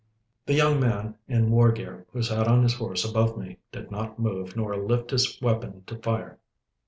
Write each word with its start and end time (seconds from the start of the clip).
The 0.47 0.55
young 0.55 0.79
man 0.79 1.13
in 1.27 1.51
war 1.51 1.71
gear 1.71 2.07
who 2.11 2.23
sat 2.23 2.47
his 2.63 2.73
horse 2.73 3.05
above 3.07 3.37
me, 3.37 3.59
did 3.71 3.91
not 3.91 4.17
move 4.17 4.55
nor 4.57 4.75
lift 4.75 5.11
his 5.11 5.39
weapon 5.43 5.83
to 5.85 5.95
fire. 5.97 6.39